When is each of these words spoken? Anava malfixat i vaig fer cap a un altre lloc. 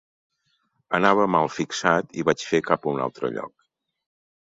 Anava 0.99 1.27
malfixat 1.35 2.19
i 2.23 2.27
vaig 2.33 2.49
fer 2.55 2.65
cap 2.73 2.91
a 2.91 2.95
un 2.97 3.07
altre 3.07 3.35
lloc. 3.39 3.59